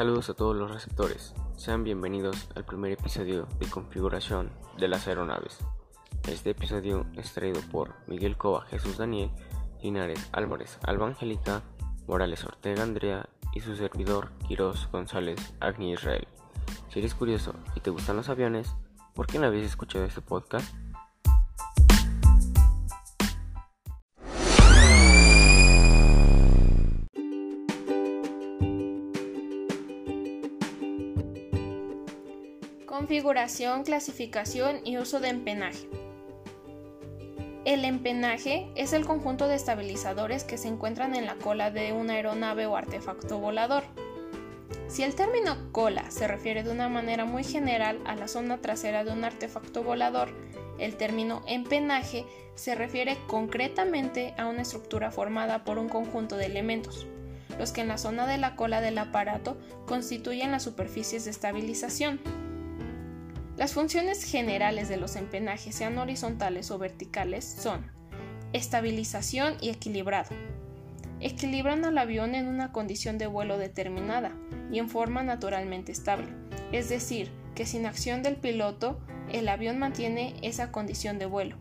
Saludos 0.00 0.30
a 0.30 0.34
todos 0.34 0.56
los 0.56 0.70
receptores. 0.70 1.34
Sean 1.56 1.84
bienvenidos 1.84 2.48
al 2.54 2.64
primer 2.64 2.92
episodio 2.92 3.46
de 3.58 3.66
configuración 3.68 4.50
de 4.78 4.88
las 4.88 5.06
aeronaves. 5.06 5.58
Este 6.26 6.48
episodio 6.48 7.04
es 7.18 7.34
traído 7.34 7.60
por 7.70 7.92
Miguel 8.06 8.38
Cova, 8.38 8.62
Jesús 8.62 8.96
Daniel, 8.96 9.30
Linares 9.82 10.30
Álvarez, 10.32 10.78
Alba 10.84 11.06
Angélica, 11.06 11.60
Morales 12.06 12.42
Ortega 12.46 12.82
Andrea 12.82 13.28
y 13.52 13.60
su 13.60 13.76
servidor 13.76 14.30
Quiroz 14.48 14.88
González 14.90 15.52
Agni 15.60 15.92
Israel. 15.92 16.26
Si 16.88 17.00
eres 17.00 17.14
curioso 17.14 17.52
y 17.74 17.80
te 17.80 17.90
gustan 17.90 18.16
los 18.16 18.30
aviones, 18.30 18.74
¿por 19.14 19.26
qué 19.26 19.38
no 19.38 19.48
habéis 19.48 19.66
escuchado 19.66 20.06
este 20.06 20.22
podcast? 20.22 20.74
Configuración, 33.00 33.82
clasificación 33.82 34.82
y 34.84 34.98
uso 34.98 35.20
de 35.20 35.30
empenaje. 35.30 35.88
El 37.64 37.86
empenaje 37.86 38.70
es 38.74 38.92
el 38.92 39.06
conjunto 39.06 39.48
de 39.48 39.54
estabilizadores 39.54 40.44
que 40.44 40.58
se 40.58 40.68
encuentran 40.68 41.14
en 41.14 41.24
la 41.24 41.36
cola 41.36 41.70
de 41.70 41.94
una 41.94 42.12
aeronave 42.12 42.66
o 42.66 42.76
artefacto 42.76 43.38
volador. 43.38 43.84
Si 44.86 45.02
el 45.02 45.14
término 45.14 45.72
cola 45.72 46.10
se 46.10 46.28
refiere 46.28 46.62
de 46.62 46.72
una 46.72 46.90
manera 46.90 47.24
muy 47.24 47.42
general 47.42 47.98
a 48.04 48.16
la 48.16 48.28
zona 48.28 48.58
trasera 48.58 49.02
de 49.02 49.12
un 49.12 49.24
artefacto 49.24 49.82
volador, 49.82 50.28
el 50.78 50.96
término 50.96 51.42
empenaje 51.46 52.26
se 52.54 52.74
refiere 52.74 53.16
concretamente 53.28 54.34
a 54.36 54.46
una 54.46 54.60
estructura 54.60 55.10
formada 55.10 55.64
por 55.64 55.78
un 55.78 55.88
conjunto 55.88 56.36
de 56.36 56.44
elementos, 56.44 57.06
los 57.58 57.72
que 57.72 57.80
en 57.80 57.88
la 57.88 57.96
zona 57.96 58.26
de 58.26 58.36
la 58.36 58.56
cola 58.56 58.82
del 58.82 58.98
aparato 58.98 59.56
constituyen 59.86 60.50
las 60.50 60.64
superficies 60.64 61.24
de 61.24 61.30
estabilización. 61.30 62.20
Las 63.60 63.74
funciones 63.74 64.24
generales 64.24 64.88
de 64.88 64.96
los 64.96 65.16
empenajes, 65.16 65.74
sean 65.74 65.98
horizontales 65.98 66.70
o 66.70 66.78
verticales, 66.78 67.44
son 67.44 67.92
estabilización 68.54 69.58
y 69.60 69.68
equilibrado. 69.68 70.30
Equilibran 71.20 71.84
al 71.84 71.98
avión 71.98 72.34
en 72.34 72.48
una 72.48 72.72
condición 72.72 73.18
de 73.18 73.26
vuelo 73.26 73.58
determinada 73.58 74.32
y 74.72 74.78
en 74.78 74.88
forma 74.88 75.22
naturalmente 75.22 75.92
estable, 75.92 76.28
es 76.72 76.88
decir, 76.88 77.30
que 77.54 77.66
sin 77.66 77.84
acción 77.84 78.22
del 78.22 78.36
piloto, 78.36 78.98
el 79.30 79.46
avión 79.46 79.78
mantiene 79.78 80.36
esa 80.40 80.72
condición 80.72 81.18
de 81.18 81.26
vuelo. 81.26 81.58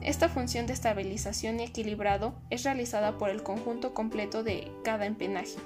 Esta 0.00 0.28
función 0.28 0.68
de 0.68 0.74
estabilización 0.74 1.58
y 1.58 1.64
equilibrado 1.64 2.36
es 2.50 2.62
realizada 2.62 3.18
por 3.18 3.30
el 3.30 3.42
conjunto 3.42 3.94
completo 3.94 4.44
de 4.44 4.70
cada 4.84 5.06
empenaje. 5.06 5.56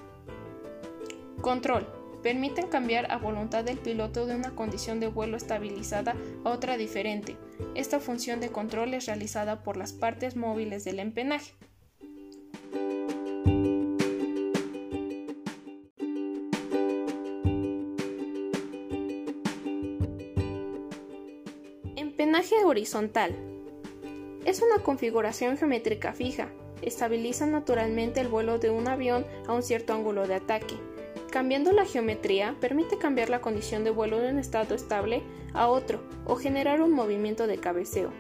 Control 1.43 1.98
permiten 2.23 2.69
cambiar 2.69 3.11
a 3.11 3.19
voluntad 3.19 3.65
del 3.65 3.79
piloto 3.79 4.27
de 4.27 4.35
una 4.35 4.55
condición 4.55 5.01
de 5.01 5.09
vuelo 5.09 5.37
estabilizada 5.37 6.17
a 6.45 6.51
otra 6.51 6.77
diferente. 6.77 7.37
Esta 7.75 8.01
función 8.01 8.41
de 8.41 8.51
control 8.51 8.95
es 8.95 9.07
realizada 9.07 9.63
por 9.63 9.77
las 9.77 9.93
partes 9.93 10.37
móviles 10.37 10.85
del 10.85 10.99
empenaje. 11.01 11.53
Empenaje 21.97 22.57
horizontal. 22.65 23.37
Es 24.45 24.63
una 24.63 24.83
configuración 24.83 25.57
geométrica 25.57 26.13
fija. 26.13 26.49
Estabiliza 26.83 27.47
naturalmente 27.47 28.21
el 28.21 28.29
vuelo 28.29 28.59
de 28.59 28.71
un 28.71 28.89
avión 28.89 29.27
a 29.47 29.53
un 29.53 29.63
cierto 29.63 29.93
ángulo 29.93 30.27
de 30.27 30.35
ataque 30.35 30.77
Cambiando 31.31 31.73
la 31.73 31.85
geometría 31.85 32.57
permite 32.59 32.97
cambiar 32.97 33.29
la 33.29 33.43
condición 33.43 33.85
de 33.85 33.91
vuelo 33.91 34.19
de 34.19 34.31
un 34.31 34.39
estado 34.39 34.75
estable 34.75 35.23
a 35.53 35.69
otro 35.69 36.01
o 36.25 36.37
generar 36.37 36.81
un 36.81 36.93
movimiento 36.93 37.47
de 37.47 37.59
cabeceo. 37.59 38.11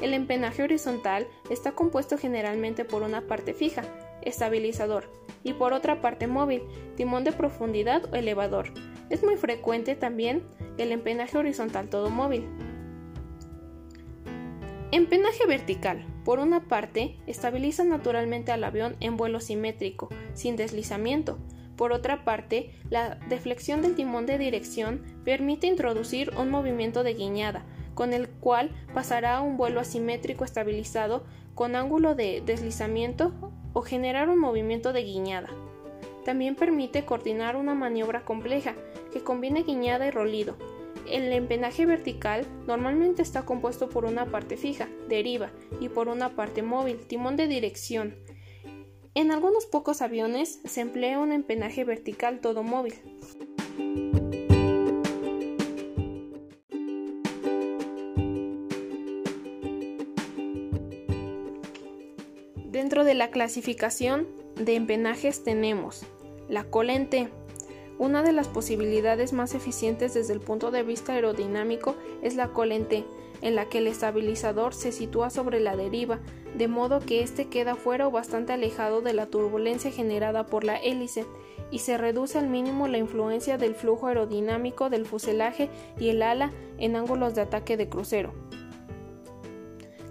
El 0.00 0.14
empenaje 0.14 0.62
horizontal 0.62 1.28
está 1.50 1.72
compuesto 1.72 2.16
generalmente 2.16 2.84
por 2.84 3.02
una 3.02 3.22
parte 3.22 3.52
fija, 3.52 3.82
estabilizador, 4.22 5.10
y 5.42 5.52
por 5.52 5.74
otra 5.74 6.00
parte 6.00 6.26
móvil, 6.26 6.62
timón 6.96 7.24
de 7.24 7.32
profundidad 7.32 8.12
o 8.12 8.16
elevador. 8.16 8.72
Es 9.10 9.22
muy 9.22 9.36
frecuente 9.36 9.94
también 9.94 10.42
el 10.78 10.92
empenaje 10.92 11.36
horizontal 11.36 11.88
todo 11.90 12.08
móvil. 12.08 12.48
Empenaje 14.90 15.46
vertical. 15.46 16.06
Por 16.24 16.38
una 16.38 16.68
parte, 16.68 17.16
estabiliza 17.26 17.84
naturalmente 17.84 18.50
al 18.52 18.64
avión 18.64 18.96
en 19.00 19.16
vuelo 19.16 19.40
simétrico, 19.40 20.08
sin 20.32 20.56
deslizamiento, 20.56 21.38
por 21.76 21.92
otra 21.92 22.24
parte, 22.24 22.70
la 22.90 23.16
deflexión 23.28 23.82
del 23.82 23.94
timón 23.94 24.26
de 24.26 24.38
dirección 24.38 25.02
permite 25.24 25.66
introducir 25.66 26.32
un 26.36 26.50
movimiento 26.50 27.02
de 27.02 27.14
guiñada, 27.14 27.64
con 27.94 28.12
el 28.12 28.28
cual 28.28 28.70
pasará 28.92 29.36
a 29.36 29.40
un 29.40 29.56
vuelo 29.56 29.80
asimétrico 29.80 30.44
estabilizado 30.44 31.24
con 31.54 31.76
ángulo 31.76 32.14
de 32.14 32.42
deslizamiento 32.44 33.32
o 33.72 33.82
generar 33.82 34.28
un 34.28 34.38
movimiento 34.38 34.92
de 34.92 35.02
guiñada. 35.02 35.48
También 36.24 36.54
permite 36.54 37.04
coordinar 37.04 37.56
una 37.56 37.74
maniobra 37.74 38.24
compleja 38.24 38.74
que 39.12 39.22
combine 39.22 39.62
guiñada 39.62 40.06
y 40.06 40.10
rolido. 40.10 40.56
El 41.08 41.30
empenaje 41.32 41.84
vertical 41.84 42.46
normalmente 42.66 43.20
está 43.20 43.44
compuesto 43.44 43.90
por 43.90 44.06
una 44.06 44.26
parte 44.26 44.56
fija, 44.56 44.88
deriva, 45.08 45.50
y 45.80 45.90
por 45.90 46.08
una 46.08 46.30
parte 46.30 46.62
móvil, 46.62 47.06
timón 47.06 47.36
de 47.36 47.46
dirección, 47.46 48.16
en 49.14 49.30
algunos 49.30 49.66
pocos 49.66 50.02
aviones 50.02 50.60
se 50.64 50.80
emplea 50.80 51.18
un 51.18 51.32
empenaje 51.32 51.84
vertical 51.84 52.40
todo 52.40 52.62
móvil. 52.62 52.94
Dentro 62.70 63.04
de 63.04 63.14
la 63.14 63.30
clasificación 63.30 64.26
de 64.56 64.74
empenajes 64.74 65.44
tenemos 65.44 66.04
la 66.48 66.64
cola. 66.64 66.94
Una 67.98 68.22
de 68.24 68.32
las 68.32 68.48
posibilidades 68.48 69.32
más 69.32 69.54
eficientes 69.54 70.14
desde 70.14 70.32
el 70.32 70.40
punto 70.40 70.70
de 70.72 70.82
vista 70.82 71.12
aerodinámico 71.12 71.94
es 72.22 72.34
la 72.34 72.48
cola 72.48 72.74
en 72.74 73.54
la 73.54 73.68
que 73.68 73.78
el 73.78 73.86
estabilizador 73.86 74.74
se 74.74 74.90
sitúa 74.90 75.30
sobre 75.30 75.60
la 75.60 75.76
deriva, 75.76 76.18
de 76.56 76.66
modo 76.66 76.98
que 76.98 77.22
éste 77.22 77.48
queda 77.48 77.76
fuera 77.76 78.08
o 78.08 78.10
bastante 78.10 78.52
alejado 78.52 79.00
de 79.00 79.12
la 79.12 79.26
turbulencia 79.26 79.92
generada 79.92 80.46
por 80.46 80.64
la 80.64 80.76
hélice, 80.76 81.24
y 81.70 81.80
se 81.80 81.96
reduce 81.96 82.38
al 82.38 82.48
mínimo 82.48 82.88
la 82.88 82.98
influencia 82.98 83.58
del 83.58 83.74
flujo 83.74 84.08
aerodinámico 84.08 84.90
del 84.90 85.06
fuselaje 85.06 85.70
y 85.98 86.08
el 86.08 86.22
ala 86.22 86.52
en 86.78 86.96
ángulos 86.96 87.34
de 87.34 87.42
ataque 87.42 87.76
de 87.76 87.88
crucero. 87.88 88.32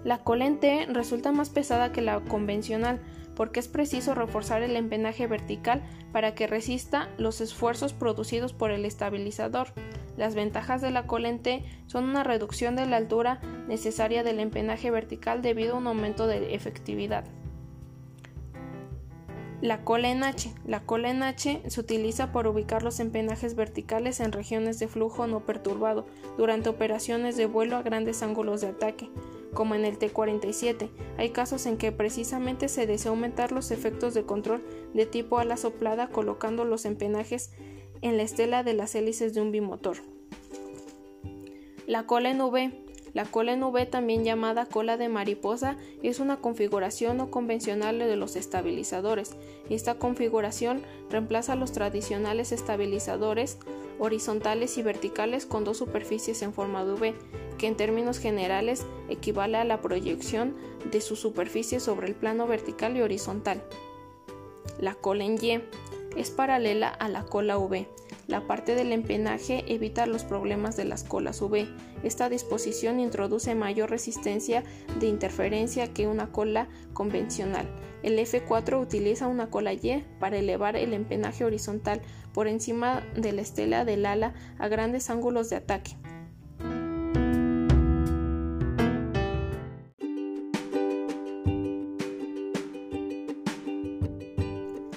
La 0.04 0.18
cola 0.18 0.46
en 0.46 0.60
T 0.60 0.86
resulta 0.90 1.32
más 1.32 1.50
pesada 1.50 1.92
que 1.92 2.02
la 2.02 2.20
convencional, 2.20 3.00
porque 3.34 3.60
es 3.60 3.68
preciso 3.68 4.14
reforzar 4.14 4.62
el 4.62 4.76
empenaje 4.76 5.26
vertical 5.26 5.82
para 6.12 6.34
que 6.34 6.46
resista 6.46 7.08
los 7.18 7.40
esfuerzos 7.40 7.92
producidos 7.92 8.52
por 8.52 8.70
el 8.70 8.84
estabilizador. 8.84 9.68
Las 10.16 10.34
ventajas 10.34 10.80
de 10.80 10.90
la 10.90 11.06
cola 11.06 11.28
en 11.28 11.40
T 11.40 11.64
son 11.86 12.04
una 12.04 12.24
reducción 12.24 12.76
de 12.76 12.86
la 12.86 12.96
altura 12.96 13.40
necesaria 13.68 14.22
del 14.22 14.40
empenaje 14.40 14.90
vertical 14.90 15.42
debido 15.42 15.74
a 15.74 15.78
un 15.78 15.86
aumento 15.86 16.26
de 16.26 16.54
efectividad. 16.54 17.24
La 19.64 19.82
cola 19.82 20.10
en 20.10 20.24
H. 20.24 20.52
La 20.66 20.80
cola 20.80 21.08
en 21.08 21.22
H 21.22 21.62
se 21.66 21.80
utiliza 21.80 22.32
para 22.32 22.50
ubicar 22.50 22.82
los 22.82 23.00
empenajes 23.00 23.54
verticales 23.54 24.20
en 24.20 24.30
regiones 24.30 24.78
de 24.78 24.88
flujo 24.88 25.26
no 25.26 25.40
perturbado 25.40 26.04
durante 26.36 26.68
operaciones 26.68 27.38
de 27.38 27.46
vuelo 27.46 27.76
a 27.76 27.82
grandes 27.82 28.22
ángulos 28.22 28.60
de 28.60 28.66
ataque, 28.66 29.08
como 29.54 29.74
en 29.74 29.84
el 29.84 29.96
T-47. 29.96 30.90
Hay 31.16 31.30
casos 31.30 31.66
en 31.66 31.78
que 31.78 31.92
precisamente 31.92 32.68
se 32.68 32.86
desea 32.86 33.10
aumentar 33.10 33.52
los 33.52 33.70
efectos 33.70 34.12
de 34.12 34.24
control 34.24 34.62
de 34.92 35.06
tipo 35.06 35.38
ala 35.38 35.56
soplada 35.56 36.08
colocando 36.08 36.64
los 36.64 36.84
empenajes 36.84 37.52
en 38.02 38.16
la 38.16 38.22
estela 38.22 38.62
de 38.62 38.74
las 38.74 38.94
hélices 38.94 39.32
de 39.32 39.40
un 39.40 39.52
bimotor. 39.52 39.96
La 41.86 42.06
cola 42.06 42.30
en 42.30 42.40
V. 42.40 42.84
La 43.14 43.24
cola 43.24 43.52
en 43.52 43.62
V, 43.62 43.86
también 43.86 44.24
llamada 44.24 44.66
cola 44.66 44.96
de 44.96 45.08
mariposa, 45.08 45.76
es 46.02 46.18
una 46.18 46.38
configuración 46.38 47.16
no 47.16 47.30
convencional 47.30 48.00
de 48.00 48.16
los 48.16 48.34
estabilizadores. 48.34 49.36
Esta 49.70 49.94
configuración 49.94 50.82
reemplaza 51.10 51.54
los 51.54 51.70
tradicionales 51.70 52.50
estabilizadores 52.50 53.58
horizontales 54.00 54.76
y 54.78 54.82
verticales 54.82 55.46
con 55.46 55.62
dos 55.62 55.78
superficies 55.78 56.42
en 56.42 56.52
forma 56.52 56.84
de 56.84 56.92
V, 56.94 57.14
que 57.58 57.66
en 57.66 57.76
términos 57.76 58.18
generales 58.18 58.86
equivale 59.08 59.58
a 59.58 59.64
la 59.64 59.80
proyección 59.80 60.54
de 60.90 61.00
su 61.00 61.16
superficie 61.16 61.80
sobre 61.80 62.08
el 62.08 62.14
plano 62.14 62.46
vertical 62.46 62.96
y 62.96 63.02
horizontal. 63.02 63.62
La 64.78 64.94
cola 64.94 65.24
en 65.24 65.42
Y 65.42 65.60
es 66.16 66.30
paralela 66.30 66.88
a 66.88 67.08
la 67.08 67.24
cola 67.24 67.58
V. 67.58 67.88
La 68.26 68.46
parte 68.46 68.74
del 68.74 68.92
empenaje 68.92 69.64
evita 69.66 70.06
los 70.06 70.24
problemas 70.24 70.76
de 70.76 70.84
las 70.84 71.04
colas 71.04 71.42
UV. 71.42 71.66
Esta 72.02 72.28
disposición 72.28 73.00
introduce 73.00 73.54
mayor 73.54 73.90
resistencia 73.90 74.62
de 74.98 75.08
interferencia 75.08 75.92
que 75.92 76.06
una 76.06 76.32
cola 76.32 76.68
convencional. 76.92 77.68
El 78.02 78.18
F4 78.18 78.80
utiliza 78.80 79.26
una 79.26 79.50
cola 79.50 79.72
Y 79.72 80.04
para 80.20 80.38
elevar 80.38 80.76
el 80.76 80.92
empenaje 80.92 81.44
horizontal 81.44 82.00
por 82.32 82.48
encima 82.48 83.02
de 83.16 83.32
la 83.32 83.42
estela 83.42 83.84
del 83.84 84.06
ala 84.06 84.34
a 84.58 84.68
grandes 84.68 85.10
ángulos 85.10 85.50
de 85.50 85.56
ataque. 85.56 85.96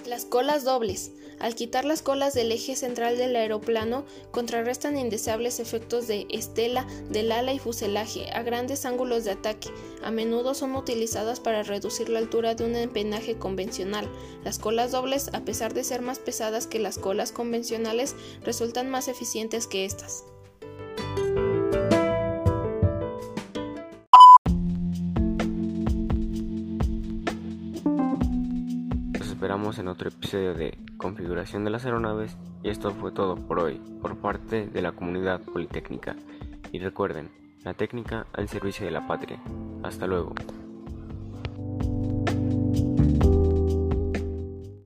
Las 0.08 0.24
colas 0.24 0.64
dobles. 0.64 1.12
Al 1.38 1.54
quitar 1.54 1.84
las 1.84 2.02
colas 2.02 2.34
del 2.34 2.54
eje 2.54 2.78
central 2.78 3.18
del 3.18 3.36
aeroplano, 3.36 4.06
contrarrestan 4.32 4.98
indeseables 4.98 5.60
efectos 5.60 6.08
de 6.08 6.26
estela 6.30 6.88
del 7.10 7.30
ala 7.30 7.52
y 7.52 7.60
fuselaje 7.60 8.30
a 8.32 8.42
grandes 8.42 8.86
ángulos 8.86 9.26
de 9.26 9.32
ataque. 9.32 9.68
A 10.02 10.10
menudo 10.10 10.54
son 10.54 10.78
utilizadas 10.78 11.42
para 11.42 11.62
reducir 11.64 12.08
la 12.08 12.20
altura 12.20 12.56
de 12.56 12.64
un 12.64 12.78
empenaje 12.78 13.38
convencional. 13.38 14.10
Las 14.46 14.60
colas 14.60 14.94
dobles, 14.94 15.30
a 15.34 15.42
pesar 15.42 15.74
de 15.74 15.84
ser 15.84 16.02
más 16.02 16.20
pesadas 16.20 16.68
que 16.68 16.80
las 16.80 16.98
colas 16.98 17.34
convencionales, 17.34 18.16
resultan 18.46 18.90
más 18.90 19.10
eficientes 19.10 19.68
que 19.68 19.84
estas. 19.84 20.24
Esperamos 29.38 29.78
en 29.78 29.88
otro 29.88 30.10
episodio 30.10 30.56
de 30.56 30.80
Configuración 30.98 31.64
de 31.64 31.70
las 31.70 31.86
aeronaves 31.86 32.36
y 32.64 32.70
esto 32.70 32.90
fue 32.90 33.12
todo 33.12 33.36
por 33.36 33.60
hoy 33.60 33.80
por 34.02 34.18
parte 34.18 34.66
de 34.66 34.82
la 34.82 34.94
comunidad 34.94 35.42
politécnica. 35.42 36.16
Y 36.72 36.80
recuerden, 36.80 37.30
la 37.64 37.76
técnica 37.76 38.26
al 38.34 38.50
servicio 38.50 38.88
de 38.88 38.92
la 38.94 39.06
patria. 39.06 39.40
Hasta 39.84 40.08
luego. 40.08 40.34